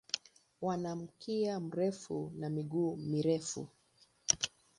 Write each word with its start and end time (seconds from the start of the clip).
Wana 0.61 0.95
mkia 0.95 1.59
mrefu 1.59 2.31
na 2.35 2.49
miguu 2.49 2.95
mirefu. 2.97 3.67